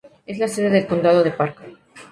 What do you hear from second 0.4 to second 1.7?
sede del condado de Park.